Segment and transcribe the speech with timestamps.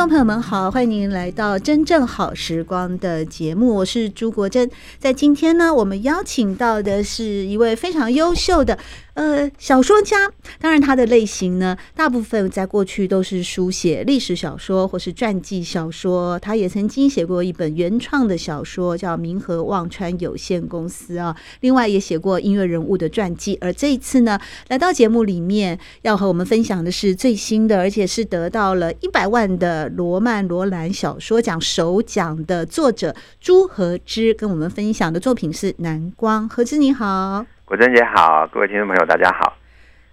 [0.00, 4.70] 众朋友们好，欢迎您来到真正好时光的节目，我是朱国珍。
[4.98, 8.78] 在今天呢，我们邀请到的是一位非常优秀的。
[9.14, 10.30] 呃，小说家，
[10.60, 16.38] 当然他的类型呢，大部分在过去都是书写历史小说或是传记小说。
[16.38, 21.36] 他也曾经写过一本原创的小说，叫《明和望川有限公司》啊。
[21.60, 23.58] 另外也写过音乐人物的传记。
[23.60, 24.38] 而这一次呢，
[24.68, 36.48] 来到节目里面要和我们分享的是最新的，而且是得到了一百万的罗曼罗兰小说奖首奖的作者朱和之，跟我们分享的作品是《南光》。
[36.52, 37.59] 和之你好。
[37.70, 39.56] 果珍姐好，各位听众朋友大家好。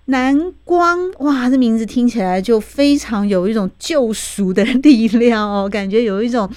[0.05, 6.47] 南光，哇，这名字听起来就非常有一种救赎的力量哦，感觉有一种。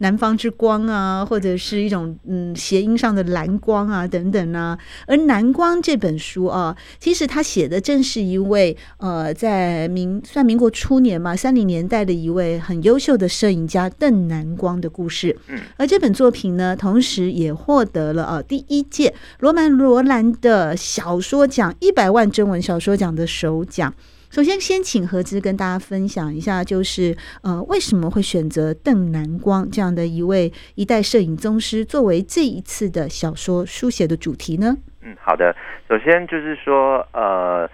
[0.00, 4.78] 南方之光啊，或者是一种嗯谐音上的蓝光啊等等啊。
[5.06, 15.36] 而《蓝光》这本书啊，其实他写的正是一位呃，在民算民国初年嘛，三零年代的一位很优秀的摄影家邓南光的故事。
[15.48, 23.94] 嗯，而这本作品呢，同时也获得了啊第一届罗曼罗兰的小说奖一百万中文小说奖的首奖。
[24.30, 34.76] 首先，先请何之跟大家分享一下，就是呃，为什么会选择邓南光这样的一位一代摄影宗师作为这一次的小说书写的主题呢？
[35.02, 35.52] 嗯，好的。
[35.88, 37.68] 首先就是说，呃，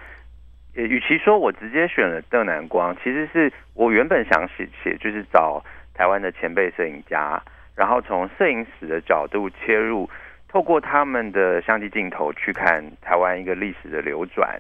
[0.73, 5.63] 与其说我直接选了邓南光，其实是我原本想写写，就是找
[5.93, 7.39] 台湾的前辈摄影家，
[7.75, 10.09] 然后从摄影史的角度切入，
[10.49, 14.59] 透过他们的相机镜头去看台湾一个历史的流转。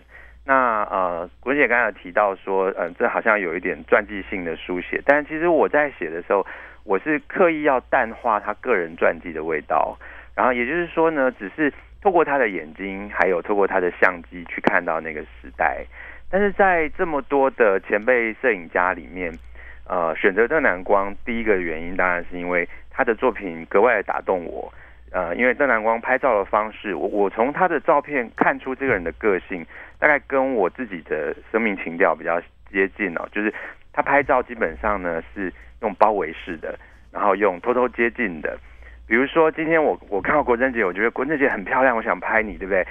[0.49, 6.47] 那呃，国珍姐刚才提到说，嗯、这好像有一点传记性的书写，但其实我在写的时候，
[6.84, 9.99] 我是刻意要淡化他个人传记的味道，
[10.37, 15.84] 然后也就是说呢，只是透过他的眼睛，还有透过他的相机去看到那个时代。
[16.31, 19.33] 但是在这么多的前辈摄影家里面，
[19.89, 24.73] 呃，选择邓南光，第一个原因当然是因为他的作品格外的打动我。
[25.13, 29.65] 呃，因为邓南光拍照的方式，我我从他的照片看出这个人的个性，
[29.99, 32.41] 大概跟我自己的生命情调比较
[32.71, 33.29] 接近哦。
[33.33, 33.53] 就是
[33.93, 35.53] 他拍照基本上呢是
[35.83, 36.79] 用包围式的，
[37.12, 38.59] 然后用偷偷接近的。
[39.07, 42.87] 比如说今天我我看到国珍姐，我觉得国珍姐很漂亮，我想拍你，对不对？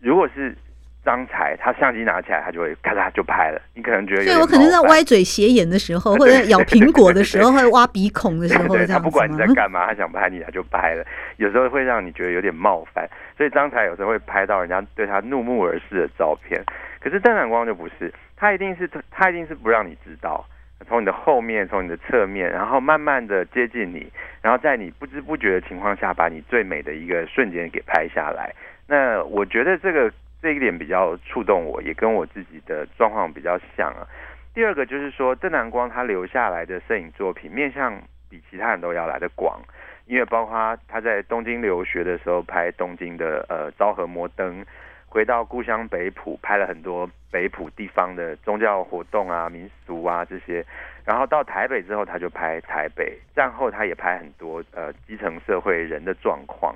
[0.00, 0.56] 如果是。
[1.04, 3.60] 张才，他相机拿起来，他就会咔嚓就拍了。
[3.74, 11.04] 你可能觉得有，对我可能在歪嘴斜眼的时候， 或者咬苹果的时候，或者挖鼻孔的时候，对，他不管你在干嘛，他想拍你，他就拍了。
[11.38, 16.62] 有时候会让你觉得有点冒犯，所以张才有时候会拍到人家对他怒目而视的照片。
[17.00, 20.44] 可是邓闪光就不是，他一定是他一定是不让你知道，
[20.86, 24.06] 从你的后面，从你的侧面，然后慢慢的接近你，
[24.42, 28.54] 然后在你不知不觉的情况下，把你最美的一个瞬间给拍下来。
[28.86, 30.12] 那我觉得这个。
[30.42, 34.06] 这一点比较触动我，也跟我自己的状况比较像啊。
[34.54, 39.60] 第二个就是说，邓南光他留下来的摄影作品面向比其他人都要来得广，
[40.06, 44.64] 因为包括他在东京留学的时候拍东京的呃昭和摩登，
[45.06, 50.64] 回到故乡北埔拍了很多北埔地方的宗教活动啊、民俗啊这些，
[51.04, 56.74] 然后到台北之后他就拍台北，战后他也拍很多呃基层社会人的状况。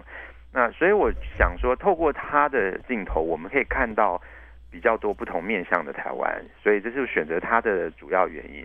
[0.54, 4.22] 那所以我想说，透过他的镜头，我们可以看到
[4.70, 8.64] 比较多不同面向的台湾，所以这是选择他的主要原因。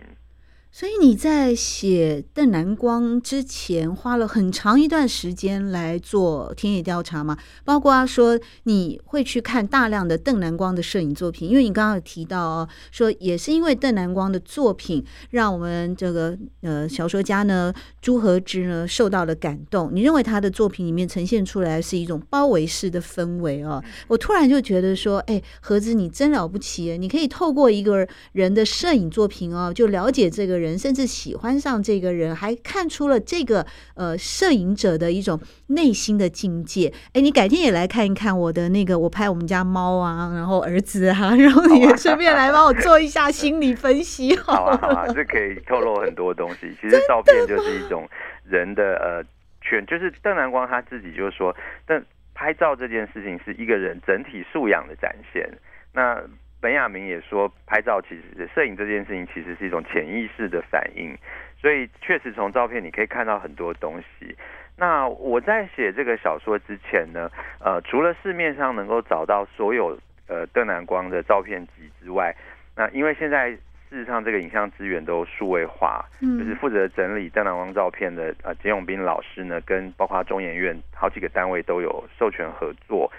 [0.72, 7.36] 所以你在写邓南光之前，花了很长一段时间来做田野调查嘛？
[7.64, 19.90] 包括说你会去看大量的邓南光的摄影作品，因为你刚刚有提到哦，说也是因为邓南光的作品，让我们这个呃小说家呢朱和之呢受到了感动。
[19.92, 23.82] 你认为他的作品里面呈现出来是一种包围式的氛围哦？
[24.06, 30.59] 我突然就觉得说，哎，和之你真了不起，你可以透过一个人的摄影作品哦，就了解这个。
[30.60, 36.92] 人甚至喜欢上这个人，还看出了这个呃摄影者的一种内心的境界。
[37.14, 44.36] 哎，你改天也来看一看我的那个，我拍我们家猫啊，然后儿子啊， 然后你也顺便来帮我做一下心理分析。
[44.36, 46.70] 好啊，好啊，这可以透露很多东西。
[46.80, 48.08] 其实照片就是一种
[48.44, 49.24] 人的呃
[49.62, 51.56] 全，就是邓南光他自己就是说，
[51.86, 52.04] 但
[52.34, 55.48] 拍照这件事情是一个人整体素养的展现。
[55.92, 56.22] 那
[56.60, 61.16] 本雅明也说，拍照其实摄影这件事情其实是一种潜意识的反应，
[61.58, 64.36] 所以确实从照片你可以看到很多东西。
[64.76, 67.30] 那我在写这个小说之前呢，
[67.60, 69.98] 呃，除了市面上能够找到所有
[70.28, 72.34] 呃邓南光的照片集之外，
[72.76, 73.60] 那因为现在事
[73.90, 83.10] 实上这个影像资源都数位化，嗯，就是负责整理邓南光照片的呃简永斌老师呢，跟包括中研院好几个单位都有授权合作。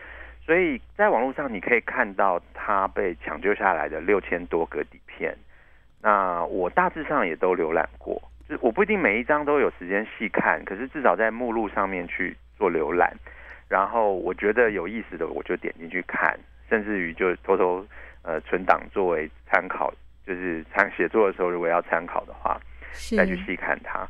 [0.43, 5.37] 所以在网络上，你可以看到他被抢救下来的六千多个底片。
[6.01, 13.15] 那我大致上也都浏览过，就是我不一定每一张都有时间细看，可是至少在目录上面去做浏览。
[13.69, 17.85] 然后我觉得有意思的，我就点进去看，甚至于就偷偷
[18.23, 19.93] 呃存档作为参考，
[20.25, 22.59] 就是参写作的时候如果要参考的话，
[23.15, 24.05] 再去细看它。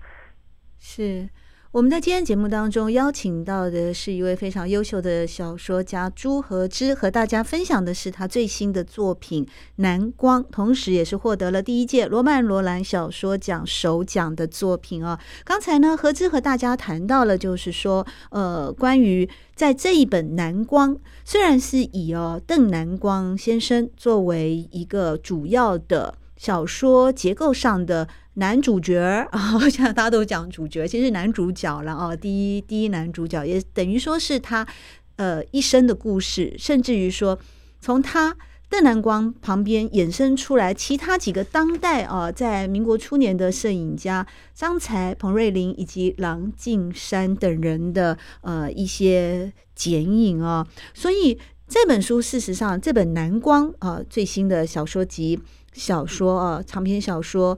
[0.80, 1.27] 是。
[1.72, 9.46] 我们在今天节目当中邀请到的是一位非常优秀的小说家朱荷之，和大家分享的是他最新的作品
[9.78, 15.18] 《南光》，同时也是获得了第一届罗曼·罗兰小说奖首奖的作品啊。
[15.46, 28.10] 刚才呢，荷之和大家谈到了，就是说，呃，关于在这一本《南光》，虽然是以哦邓南光先生作为一个主要的小说结构上的。
[28.36, 28.98] 男主角
[29.31, 32.16] 啊， 现在大家都讲主角，其实男主角了哦。
[32.16, 34.66] 第一，第一男主角也等于说是他
[35.18, 37.38] 呃一生的故事，甚至于说
[37.81, 38.38] 从他
[38.69, 50.66] 邓南光旁边衍生出来其他几个当代啊，在民国初年的摄影家张才、彭瑞麟以及郎静山等人的呃一些剪影啊。
[50.94, 51.38] 所以
[51.68, 55.38] 这本书事实上，这本《南光》啊最新的小说集
[55.74, 57.57] 小说啊长篇小说。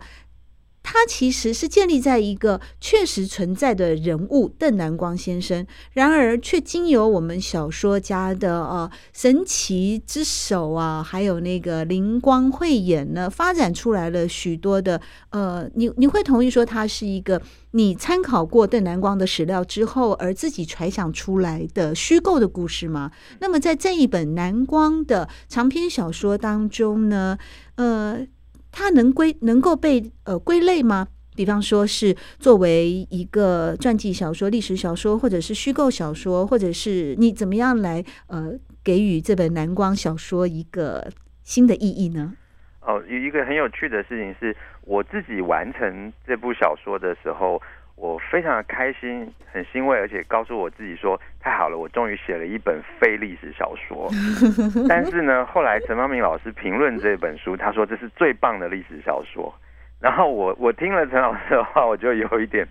[0.83, 17.41] 它其实是建立在一个确实存在的人物邓南光先生，然而却经由我们小说家的呃神奇之手啊，还有那个灵光慧眼呢，发展出来了许多的呃，你你会同意说它是一个
[17.71, 23.11] 你参考过邓南光的史料之后而自己揣想出来的虚构的故事吗？
[23.39, 27.37] 那么在这一本南光的长篇小说当中呢，
[27.75, 28.27] 呃。
[28.73, 31.07] 它能归能够被呃归类吗？
[31.35, 38.51] 比方说是作为一个传记小说、历史小说，或者是虚构小说，或者是你怎么样来呃
[38.83, 41.07] 给予这本蓝光小说一个
[41.43, 42.33] 新的意义呢？
[42.81, 47.61] 哦，有一个很有趣的事情是，我自己完成这部小说的时候。
[48.03, 54.09] 我非常的开心，很欣慰，而且告诉我自己说：“太好了，我终于写了一本非历史小说。
[54.89, 59.53] ”但是呢，后来陈方明老师评论这本书，他说这是最棒的历史小说。
[60.01, 62.67] 然后我我听了陈老师的话，我就有一点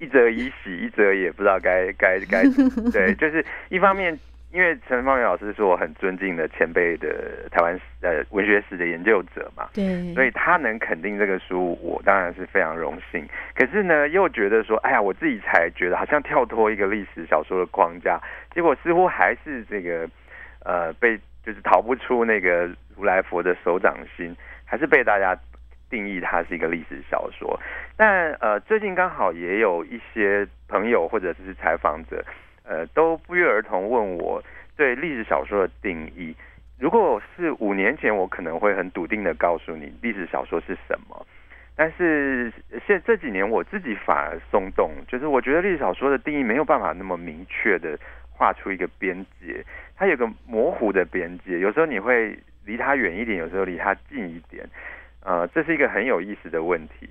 [0.00, 2.42] 一则以喜，一则也不知道该该该
[2.90, 4.18] 对，就是一方面。
[4.52, 13.26] 因为陈芳明老师是我很尊敬的前辈的台湾呃文学史的研究者嘛，对，所以他能肯定这个书，我当然是非常荣幸。
[13.54, 18.20] 可是呢，又觉得说，哎呀，我自己才觉得好像跳脱一个历史小说的框架，
[18.54, 20.06] 结果似乎还是这个
[20.66, 24.36] 呃被就是逃不出那个如来佛的手掌心，
[24.66, 25.34] 还是被大家
[25.88, 27.58] 定义它是一个历史小说。
[27.96, 32.22] 但呃最近刚好也有一些朋友或者是采访者。
[32.72, 34.42] 呃，都不约而同问我
[34.78, 36.34] 对历史小说的定义。
[36.78, 41.26] 如果是五年前，我可能会很笃定的告诉你历史小说是什么。
[41.76, 42.50] 但是
[42.86, 47.98] 现这几年，我自己反而松动，就是我觉得历史小说的定义没有办法那么明确的
[48.30, 49.62] 画出一个边界，
[49.94, 51.58] 它有个模糊的边界。
[51.58, 54.66] 有时候你会离它远一点，有时候离它近一点。
[55.20, 57.10] 呃，这是一个很有意思的问题。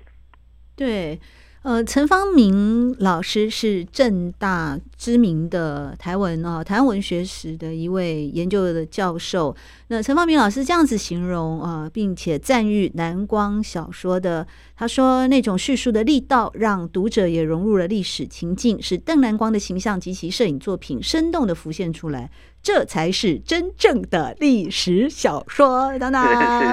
[0.76, 1.16] 对。
[1.62, 9.54] 呃，陈方明老师是正大知名的台文啊，台湾文学史的一位研究的教授。
[9.86, 14.44] 那陈方明老师这样子形容啊，并且赞誉南光小说的，
[14.82, 22.28] 他说那种叙述的力道，让读者也融入了历史情境，使邓南光的形象及其摄影作品生动的浮现出来。
[22.60, 26.24] 这才是真正的历史小说，当当。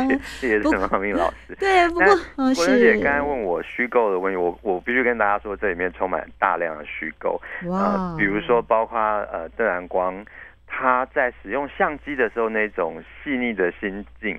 [0.10, 1.56] 谢谢谢谢陈芳明老师。
[1.60, 2.72] 对，不过嗯，是。
[2.72, 7.40] 文姐刚才问我虚构的问题，我我必须跟大家说，这里面充满大量的虚构。
[7.68, 8.16] 哇、呃。
[8.18, 8.98] 比如说，包括
[9.32, 10.26] 呃，邓南光
[10.66, 14.36] 他在使用相机的时候那种细腻的心境，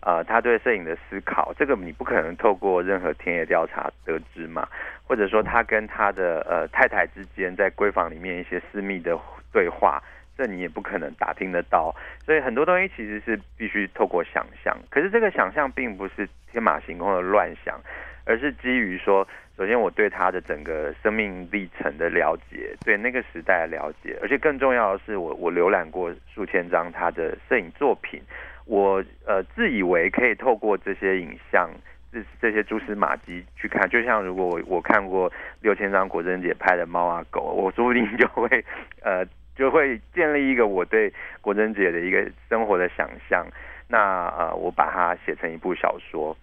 [0.00, 4.68] 呃，他对摄影的思考，这个你不可能透过任何田野调查得知嘛。
[5.06, 9.18] 或者说，他跟他的呃太太之间在闺房里面一些私密的
[9.52, 10.02] 对话。
[10.36, 11.92] 这你也不可能打听得到，
[12.24, 14.72] 所以很多东西其实是必须透过想象。
[14.88, 17.76] 可是这个想象并不是天马行空的乱想，
[18.24, 19.26] 而是基于说
[19.56, 28.22] 首先我对他的整个生命历程的了解，对那个时代的了解，而且更重要的是我，我浏览过数千张他的摄影作品，
[28.68, 31.68] 我呃自以为可以透过这些影像。
[32.10, 38.64] 这这些蛛丝马迹去看，就像如果我我看过六千张国珍姐拍的猫啊狗，我说不定就会
[39.02, 39.22] 呃
[39.54, 43.46] 就会建立一个我对国珍姐的一个生活的想象。
[43.88, 46.34] 那呃，我把它写成一部小说。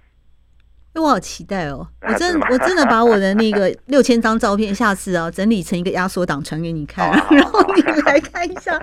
[1.01, 1.85] 我好期待哦！
[2.01, 8.79] 我真的我真的把我的那个 六千张照片，下次啊整理成一个压缩档传给你看， 然后你来看一下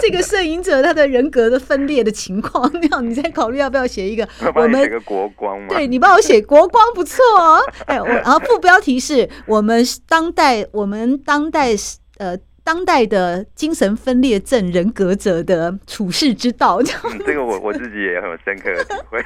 [0.00, 4.28] 这个摄影者他的人格的分裂的情况，那样你再考虑要不要写一个。
[4.54, 5.68] 我们国光嘛？
[5.68, 7.60] 对，你帮我写国光不错哦。
[7.86, 11.70] 哎，我然后副标题是我们当代我们当代
[12.18, 12.36] 呃。
[12.64, 17.18] 当代的精神分裂症人格者的处世之道， 这样、嗯。
[17.26, 19.22] 这个我我自己也很有深刻的体会。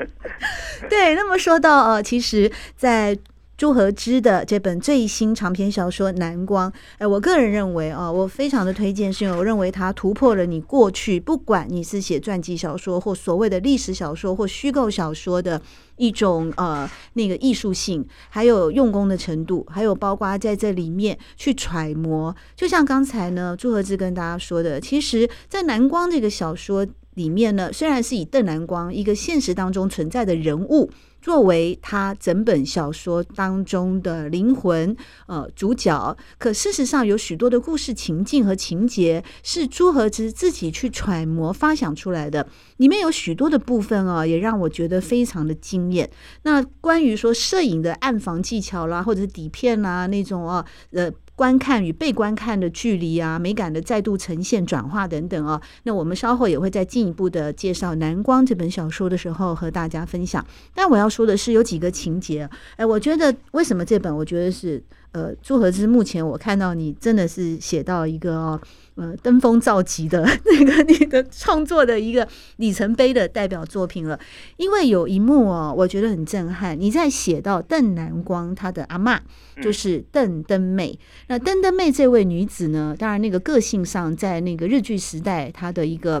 [0.88, 3.18] 对，那么说到呃，其实，在。
[3.56, 6.68] 朱荷之的这本最新长篇小说《蓝光》，
[6.98, 15.62] 哎，我个人认为啊，我非常的推荐，是因为我认为它突破了你过去不管你是写传记小说或所谓的历史小说或虚构小说的
[15.96, 22.34] 一种呃那个艺术性，还有用功的程度，还有包括在这里面去揣摩。
[22.56, 26.84] 就像刚才呢，朱荷之跟大家说的，其实，在《蓝光》这个小说
[27.14, 30.90] 里面呢，虽然是以邓蓝光一个现实当中存在的人物。
[31.24, 34.94] 作为他整本小说当中的灵魂，
[35.26, 46.10] 呃，主角，可事实上有许多的故事情境和情节是朱和之自己去揣摩发想出来的，里面有许多的部分啊，也让我觉得非常的惊艳。
[46.42, 51.10] 那关于说摄影的暗房技巧啦，或者是底片啦那种啊，呃。
[51.36, 60.44] 观看与被观看的距离啊，美感的再度呈现、转化等等啊，那我们稍后也会再进一步的介绍《蓝光》这本小说的时候和大家分享。
[60.74, 64.82] 但我要说的是，有几个情节，哎，我觉得为什么这本，我觉得是。
[65.14, 68.60] 呃，朱和之，目前我看到你真的是写到一个哦，
[68.96, 74.18] 呃，登峰造极的 那个你的创作的一个里程碑的代表作品了。
[74.56, 76.76] 因为有一幕哦，我觉得很震撼。
[76.78, 79.20] 你在写到邓南光他的阿嬷，
[79.62, 80.98] 就是邓登妹。
[81.28, 86.20] 那邓登妹这位女子呢，当然那个个性上，在那个日剧时代，她的一个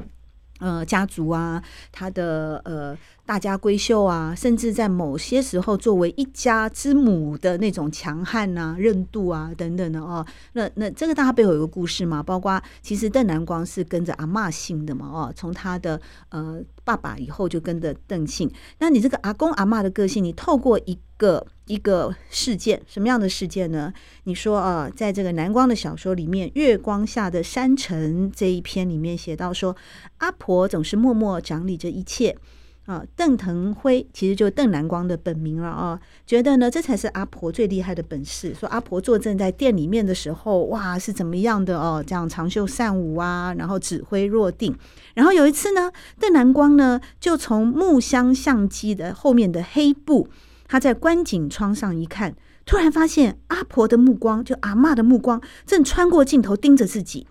[0.60, 1.60] 呃家族啊，
[1.90, 2.96] 她的呃。
[3.26, 18.50] 大家闺秀啊，甚至在某些时候作为一家之母的那种强悍呐、韧度啊等等的哦，那那这个大家背后有个故事嘛，包括其实邓南光是跟着阿嬷姓的嘛哦，从他的呃爸爸以后就跟着邓姓。
[18.78, 23.90] 那你这个阿公阿嬷的个性，你透过一个一个事件，什么样的事件呢？
[24.24, 29.74] 你说啊，在这个南光的小说里面，《月光下的山城》这一篇里面写到说，
[30.18, 32.36] 阿婆总是默默掌理着一切。
[32.86, 38.52] 啊，邓腾辉其实就邓南光的本名了啊，觉得呢这才是阿婆最厉害的本事。
[38.52, 42.04] 说阿婆坐镇在店里面的时候，哇，是怎么样的哦？
[42.06, 44.76] 这样长袖善舞啊，然后指挥若定。
[45.14, 50.28] 然后有一次呢，邓南光呢就从木箱相机的后面的黑布，
[50.66, 52.34] 他在观景窗上一看，
[52.66, 57.26] 突然发现阿婆的目光，就阿嬷的目光，正穿过镜头盯着自己。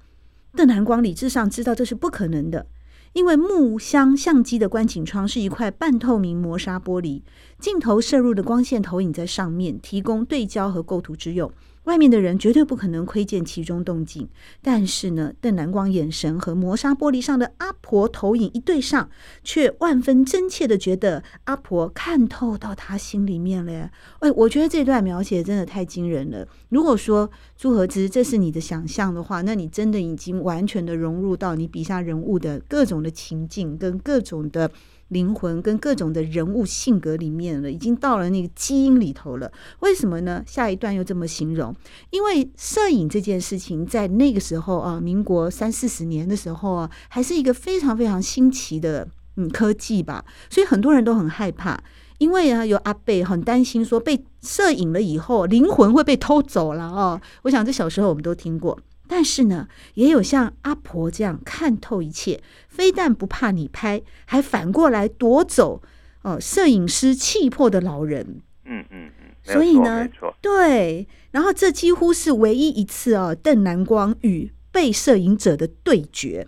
[0.56, 2.66] 邓南光理智上知道这是不可能的。
[3.14, 7.22] 因为木箱相机的观景窗是一块半透明磨砂玻璃，
[7.60, 11.52] 镜头摄入的光线投影在上面，提供对焦和构图之用。
[11.84, 14.30] 外面的人绝对不可能窥见其中动静，
[14.62, 19.10] 但是呢，邓南光眼神和磨砂玻璃上的阿婆投影一对上，
[19.44, 23.92] 却万分真切地觉得阿婆看透到他心里面了呀！
[24.20, 26.48] 哎，我觉得这段描写真的太惊人了。
[26.70, 34.72] 如果说朱荷之这是你的想象的话，那你真的已经完全的融入到你笔下人物的各种的情境跟各种的。
[35.14, 39.50] 灵魂跟各种的人物性格里面了，已经到了那个基因里头了。
[39.80, 40.44] 为什么呢？
[40.46, 41.74] 下一段又这么形容？
[42.10, 50.26] 因为摄影这件事情在那个时候啊，民国三四十年的时候啊，还是一个非常非常新奇的嗯科技吧。
[50.50, 51.80] 所以很多人都很害怕，
[52.18, 57.22] 因为啊，有阿贝很担心说被摄影了以后灵魂会被偷走了哦。
[57.44, 58.78] 我想这小时候我们都听过。
[59.08, 65.82] 但是呢，也有像阿婆这样看透一切，非但不怕你拍，还反过来夺走
[66.22, 68.42] 哦、呃、摄影师气魄的老人。
[68.66, 70.08] 嗯嗯嗯，所以呢，
[70.42, 76.48] 对，然后这几乎是唯一一次哦，邓南光与被摄影者的对决。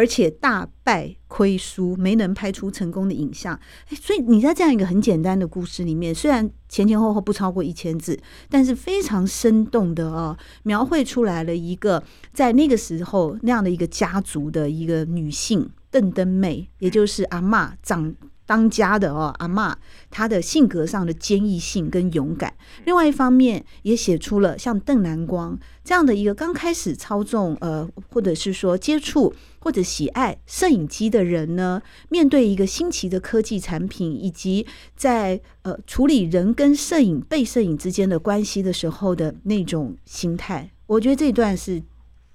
[0.00, 3.60] 而且大败亏输，没能拍出成功的影像。
[3.90, 12.02] 所以你在这样一个很简单的故事里面，虽然前前后后不超过一千字，但是非常生动的哦，描绘出来了一个
[12.32, 18.14] 在那个时候那样的一个家族的一个女性邓登妹，也就是阿嬷长
[18.50, 19.72] 当家的哦，阿嬷，
[20.10, 22.52] 她的性格上的坚毅性跟勇敢。
[22.84, 34.66] 另外一方面，也写出了像邓南光这样的一个刚开始操纵呃，或者是说接触或者喜爱摄影机的人呢，面对一个新奇的科技产品，以及
[34.96, 40.68] 在呃处理人跟摄影被摄影之间的关系的时候的那种心态。
[40.88, 41.80] 我觉得这段是。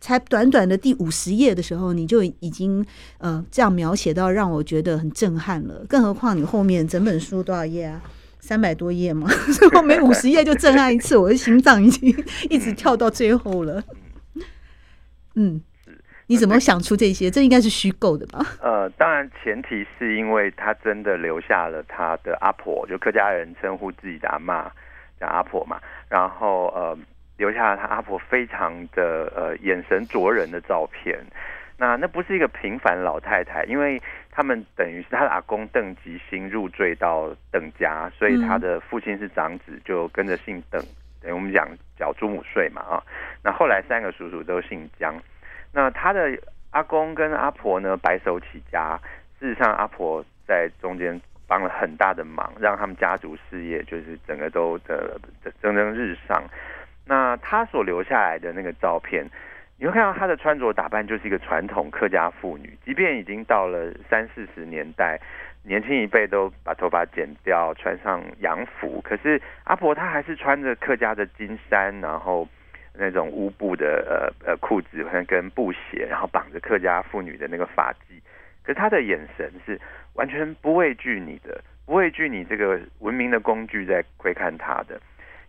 [0.06, 2.86] 才短短的第五十页的时候，你就已经
[3.18, 5.84] 呃这样描写到让我觉得很震撼了。
[5.90, 8.00] 更何况你后面整本书多少页啊？
[8.40, 12.16] 三百多页嘛，所以我每五十页就震撼一次，我的心脏已经
[12.52, 13.84] 一直跳到最后了。
[15.34, 15.60] 嗯，
[16.28, 17.32] 你怎么想出这些？
[17.32, 18.46] 这应该是虚构的吧？
[18.62, 24.70] 呃，当然前提是因为他真的留下了他的阿婆，就客家人称呼自己的阿嬷
[25.20, 26.96] 叫阿婆嘛，然后呃。
[27.38, 31.20] 留下了他阿婆非常的呃眼神灼人的照片，
[31.77, 34.01] 那那不是一个平凡老太太，因为
[34.32, 40.82] 他们等于是他的阿公邓吉星入赘到邓家，所以他的父亲是长子，就跟着姓邓，
[41.22, 43.04] 等于我们讲缴祖母税嘛啊。
[43.44, 45.22] 那后来三个叔叔都姓江，
[45.74, 46.39] 那他的
[46.72, 48.98] 阿公跟阿婆呢白手起家，
[49.39, 55.20] 事实上阿婆在中间帮了很大的忙，让他们家族事业就是整个都的
[55.62, 56.42] 蒸蒸日上。
[57.08, 59.26] 那他所留下来的那个照片，
[59.78, 65.20] 你会看到他的穿着打扮就是一个传统客家妇女，即便已经到了三四十年代，
[65.64, 72.48] 年轻一辈都把头发剪掉，穿上洋服，可是阿婆她还是穿着客家的金衫，然后
[72.98, 78.20] 那种乌布的呃呃裤子好像跟布鞋，然后绑着客家妇女的那个发髻，
[78.64, 79.80] 可是她的眼神是
[80.14, 85.00] 完全不畏惧你的，不畏惧你这个文明的工具在窥看她的。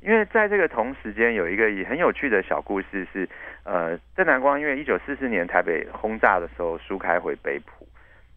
[0.06, 3.28] 因为在这个同时间，有一个也很有趣的小故事是，
[3.64, 7.84] 呃，邓南光因为一九四四年台北轰炸的时候疏开回北浦，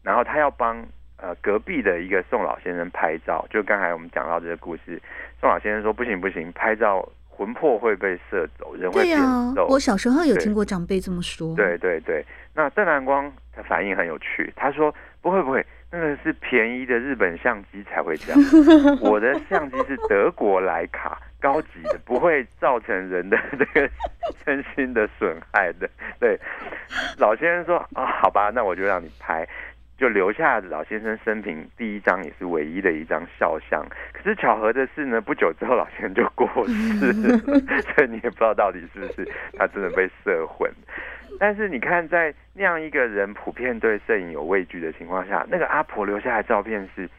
[0.01, 0.83] 然后他要帮
[1.17, 4.99] 呃隔壁的一个宋老先生拍照，就刚才我们讲到这个故事，
[5.39, 9.53] 宋老先生说不行不行，拍照魂魄会被射走，人会变瘦。
[9.53, 11.55] 对啊，我小时候有听过长辈这么说。
[11.55, 15.63] 对对对，那邓南光的反应很有趣，他说不会不会。
[15.91, 18.39] 那个是便宜的日本相机才会这样，
[19.01, 23.89] 我的相机是德国莱卡，高级的，不会造成人的 这个
[24.43, 25.89] 身心的损害的。
[26.19, 26.39] 对，
[27.17, 29.47] 老先生说啊，好吧，那我就让你拍，
[29.97, 33.85] 就留下老先生生平第一张也是唯一的一张肖像。
[34.13, 37.37] 可是巧合的是呢，不久之后老先生就过世了，
[37.95, 40.69] 所以你也不知道到底是不是他真的被摄魂。
[41.39, 47.09] 但是你看，在那样一个人普遍对摄影有畏惧的情况下，那个阿婆留下来的照片是，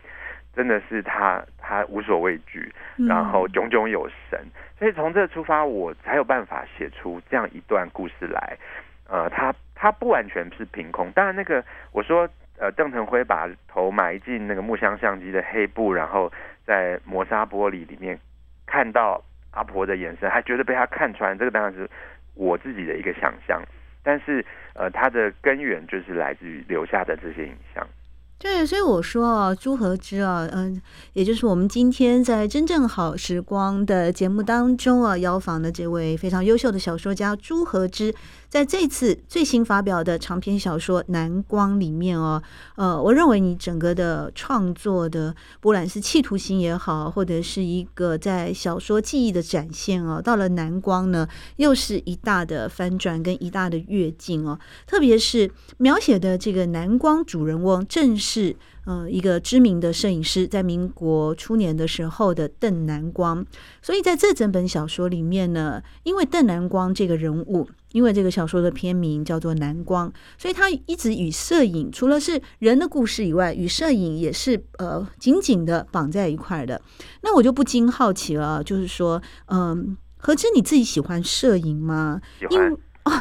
[0.54, 2.72] 真的是他他无所畏惧，
[3.08, 4.38] 然后炯炯有神。
[4.78, 8.56] 所以从这出发，我才有办法写出这样一段故事来。
[9.08, 11.10] 呃，他他不完全是凭空。
[11.12, 16.32] 当然，那个我说，呃，邓腾辉把头埋进那个木箱相机的黑布，然后
[16.64, 18.18] 在磨砂玻璃里面
[18.66, 21.36] 看到阿婆的眼神，还觉得被他看穿。
[21.36, 21.88] 这个当然是
[22.34, 23.62] 我自己的一个想象。
[24.02, 24.42] 但是，
[24.74, 27.86] 呃，它的根源就是来自于留下的这些影像。
[28.42, 30.80] 对，所以我说啊，朱和之啊，嗯，
[31.12, 38.14] 也就是我们今天在真正好时光的节目当中啊，邀访的这位非常优秀的小说家朱和之。
[38.50, 42.42] 在这次最新发表的长篇小说《南光》里面哦，
[42.74, 58.56] 呃，我认为你整个的创作的，不管是企图心也好，或者是一个在小说记忆的展现哦，到了《南光》呢，又是一大的翻转跟一大的跃进哦，特别是描写的这个南光主人翁，正是。
[58.86, 63.44] 呃，一个知名的摄影师，在民国初年的时候的邓南光，
[63.82, 76.80] 所以在这整本小说里面呢，因为邓南光这个人物，因为这个小说的片名叫做《南光》，所以他一直与摄影除了是人的故事以外，与摄影也是呃紧紧的绑在一块的。
[77.22, 82.20] 那我就不禁好奇了，就是说，嗯、呃，和之你自己喜欢摄影吗？
[82.48, 82.58] 因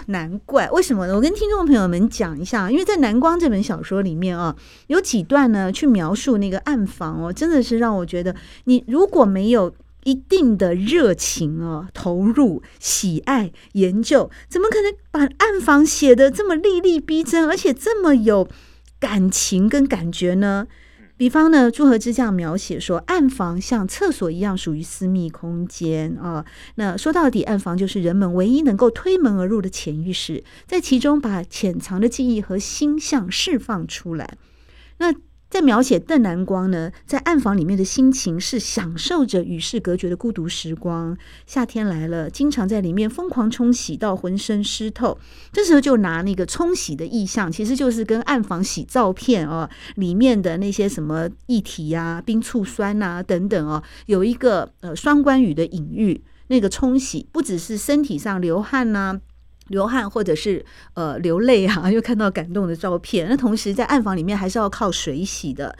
[0.08, 1.16] 难怪，为什么呢？
[1.16, 4.56] 我跟听众朋友们讲一下，因为在《南光》这本小说里面啊，
[4.88, 9.74] 有几段呢，去描述那个暗房哦，真的是让我觉得，你如果没有
[10.04, 18.48] 一定的热情哦，投入、喜爱、研究，怎么可能把暗房写得这么历历逼真，而且这么有
[19.00, 20.68] 感情跟感觉呢？
[21.20, 26.46] 比方呢，朱和之这样描写说，暗房像厕所一样属于私密空间啊。
[26.76, 34.38] 那说到底，暗房就是人们唯一能够推门而入的潜意识，在其中把潜藏的记忆和心象释放出来。
[35.00, 35.14] 那
[35.50, 41.18] 在描写邓南光呢，在暗房里面的心情是享受着与世隔绝的孤独时光。
[41.48, 45.18] 夏天来了，经常在里面疯狂冲洗到浑身湿透。
[45.52, 56.22] 这时候就拿那个冲洗的意象，其实就是跟暗房洗照片哦，里面的那些什么液体啊、冰醋酸啊等等哦，有一个呃双关语的隐喻。
[56.52, 59.20] 那个冲洗不只是身体上流汗呐、
[59.70, 63.28] 流汗或者是呃流泪啊，又看到感动的照片。
[63.30, 65.76] 那同时在暗房里面还是要靠水洗的。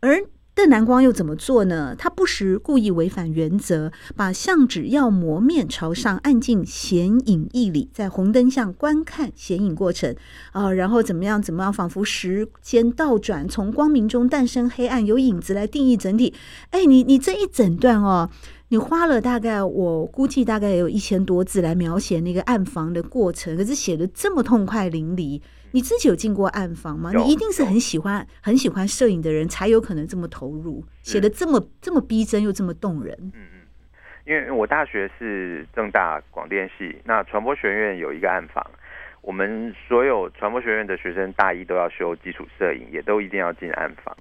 [0.00, 0.20] 而
[0.54, 1.96] 邓南光又怎么做呢？
[1.98, 10.14] 他不时故意违反原则，把相纸要磨面朝上，按进显影液里，在红灯下观看显影过程
[10.52, 16.32] 啊、呃，然后怎么样怎么样，仿佛时间倒转，从光明中诞生黑暗，由影子来定义整体。
[16.70, 18.30] 哎，你你这一整段哦。
[18.68, 25.40] 你花了大概，我估计大概有一千多字来描写那个暗房的过程，可是写得这么痛快淋漓。
[25.74, 27.10] 你自己有进过暗房吗？
[27.12, 33.12] 你一定是很喜欢很喜欢摄影的人，才有可能这么投入，写的这么这么逼真又这么动人。
[33.34, 33.66] 嗯嗯，
[34.24, 38.64] 因为我大学是正大广电系，那传播学院有一个暗房，
[39.20, 44.16] 我们所有传播学院的学生大一都要修基础摄影，也都一定要进暗房。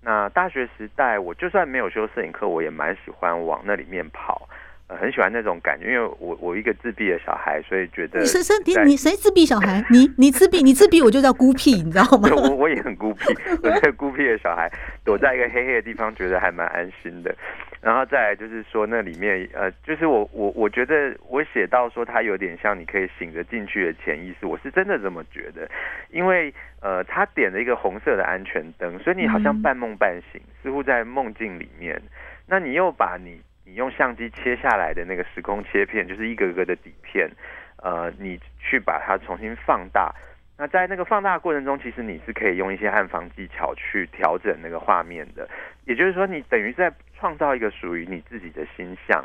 [0.00, 4.48] 那大学时代，我就算没有修摄影课，我也蛮喜欢往那里面跑，
[4.88, 5.86] 呃，很喜欢那种感觉。
[5.86, 9.84] 因为我我一个自闭的小孩，所以觉得你谁谁你你谁自闭小孩？
[9.90, 12.28] 你你自闭，你自闭，我就叫孤僻，你知道吗？
[12.34, 13.24] 我我也很孤僻，
[13.62, 14.70] 我这个孤僻的小孩
[15.04, 17.34] 躲在一个黑黑的地方，觉得还蛮安心的。
[17.82, 25.68] 然后再来就是说，那里面呃，就是我我我觉得我写到说，它有点像你可以醒着进去的潜意识，我是真的这么觉得，
[26.10, 32.00] 因为呃，他点了一个红色的安全灯，所以你好像半梦半醒，嗯、似乎在梦境里面。
[32.48, 37.28] 那你又把你你用相机切下来的那个时空切片，就是一个个的底片，
[37.82, 40.14] 呃，你去把它重新放大。
[40.56, 45.46] 那在那个放大的过程中，其实你是可以用一些暗房技巧去调整那个画面的。
[45.84, 49.22] 也就是说，你等于在创造一个属于你自己的形象。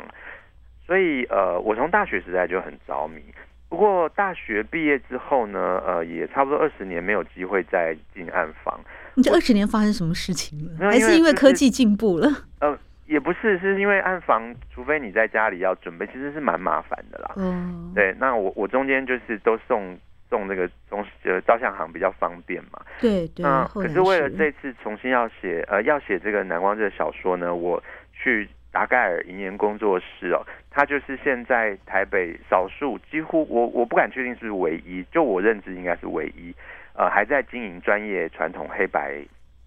[0.84, 3.22] 所以，呃，我从大学时代就很着迷。
[3.68, 8.78] 不过，大学毕业之后呢，呃，也差不多二十年没有机会再进暗房。
[9.14, 10.90] 你这二十年发生什么事情了？
[10.90, 12.28] 还是因为科技进步了？
[12.60, 12.78] 呃，
[13.12, 17.34] 也不是，是因为暗房，除非你在家里要准备，其实是蛮麻烦的啦。
[17.36, 18.14] 嗯，对。
[18.18, 19.98] 那我我中间就是都送。
[20.32, 22.80] 送那个东西，呃，照相行比较方便嘛。
[23.02, 23.44] 对对。
[23.44, 27.78] 嗯，可是为了这次重新要写，呃，要写这个南光这个小说呢，我
[28.14, 36.54] 去达盖尔银盐工作室哦，他就是现在台北少数，几乎我我不敢确定是唯一，就我认知应该是唯一，
[36.94, 39.22] 呃，还在经营专业传统黑白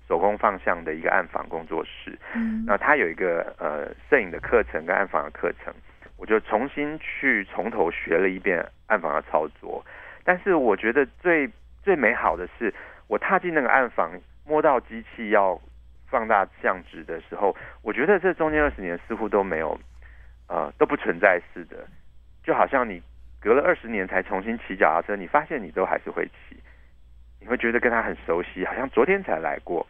[0.08, 2.18] 手工放向的一个暗房工作室。
[2.34, 2.63] 嗯。
[2.65, 5.74] 那他有一个呃摄影的课程跟暗房的课程，
[6.18, 9.84] 我就重新去从头学了一遍暗房的操作。
[10.24, 11.50] 但是我觉得最
[11.84, 12.74] 最美好的是，
[13.08, 14.12] 我踏进那个暗房，
[14.46, 15.60] 摸到机器要
[16.08, 19.80] 放大相纸的时候，我觉得这中间二十年似乎都没有，
[20.48, 21.86] 呃，都不存在似的，
[22.44, 23.02] 就好像你
[23.39, 26.58] 隔了二十年才重新骑脚踏车，你发现你都还是会骑，
[27.46, 29.86] 你会觉得跟他很熟悉，好像昨天才来过，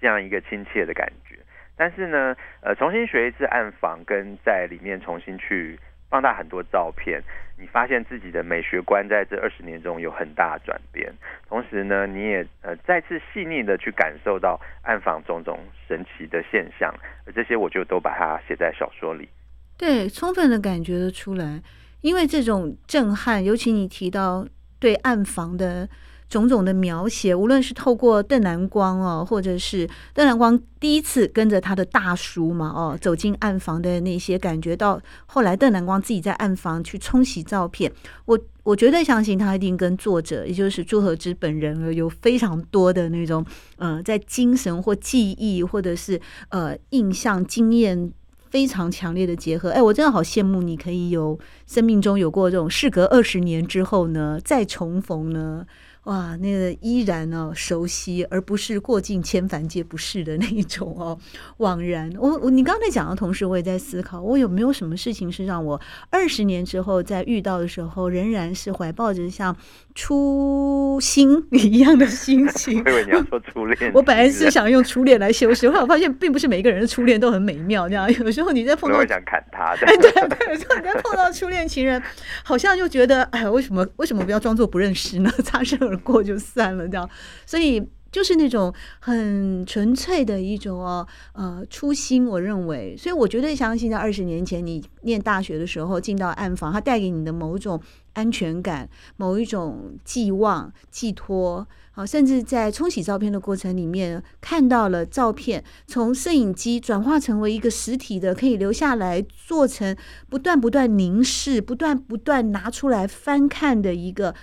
[0.00, 1.38] 这样一个亲切的感觉。
[1.76, 5.78] 但是呢，呃，重新学一次暗房，跟在里面重新去。
[6.10, 7.22] 放大很多照片，
[7.58, 11.12] 你发现自己的美学观在这二十年中有很大转变。
[11.46, 16.90] 同时呢，你也呃再次细腻的去感受到暗房种种神奇的现象，
[17.26, 19.28] 而这些我就都把它写在小说里。
[19.76, 21.60] 对，充分的感觉得出来，
[22.00, 24.48] 因为这种震撼，尤其你提到
[24.80, 25.86] 对暗房的。
[26.28, 37.90] 种种的描写，无论是透过邓南光哦，或者是邓南光第一次跟着他的大叔嘛哦，走进暗房的那些感觉，到后来邓南光自己在暗房去冲洗照片，
[38.26, 43.44] 我我绝对相信他一定跟作者，也就是朱荷之本人有非常多的那种
[43.78, 48.12] 呃，在精神或记忆或者是呃印象经验
[48.50, 49.70] 非常强烈的结合。
[49.70, 55.64] 哎，我真的好羡慕你可以有生命中有过这种事隔二十年之后呢，再重逢呢。
[56.08, 61.18] 哇，那个依然哦熟悉，而不是过尽千帆皆不是的那一种哦
[61.58, 62.10] 惘然。
[62.18, 69.54] 我我你刚才讲的同时，我也在思考，我有没有什么事情是让我二十年之后在遇到的时候，仍然是怀抱着像
[69.94, 72.82] 初心 一样的心情。
[72.86, 77.86] 我以为你要说初恋， 我本来是想用初恋来修饰，后来我发现并不是每个人的初恋都很美妙。
[77.86, 79.74] 这样有时候你在碰到，我想砍他。
[79.84, 82.02] 哎，对对，有时候你在碰到初恋情人，
[82.42, 85.30] 好像就觉得哎，为什么为什么不要装作不认识呢？
[85.44, 87.08] 擦身而过就散了，这样，
[87.44, 92.26] 所以就是那种很纯粹的一种哦，呃，初心。
[92.26, 97.80] 我认为，所以我绝对相信，在二十年前你念大学的时候进到暗房，它带给你的某种
[98.14, 109.96] 安全感，某一种寄望、寄托好，甚至在冲洗照片的过程里面，看到了照片从摄影机转化成为一个实体的，可以留下来做成
[110.30, 114.34] 不断不断凝视、不断不断拿出来翻看的一个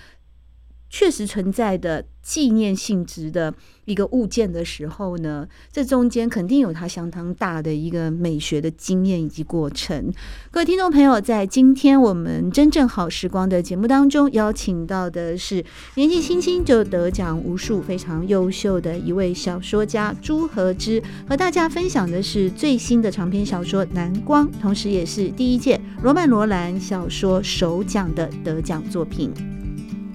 [0.95, 2.05] 确实存在的。
[2.25, 3.53] 纪念性质的
[3.86, 10.12] 一个物件的时候呢，这中间肯定有它相当大的一个美学的经验以及过程。
[10.49, 29.31] 各位听众朋友，在今天我们真正好时光的节目当中，邀请到的是年纪轻轻就得奖无数、非常优秀的一位小说家朱和之，和大家分享的是最新的长篇小说《蓝光》，同时也是第一届罗曼·罗兰小说首奖的得奖作品。